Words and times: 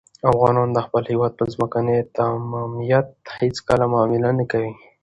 افغانان 0.31 0.69
د 0.73 0.77
خپل 0.85 1.03
هېواد 1.11 1.33
په 1.39 1.45
ځمکنۍ 1.53 1.97
تمامیت 2.17 3.07
هېڅکله 3.41 3.85
معامله 3.93 4.29
نه 4.39 4.45
کوي. 4.51 4.73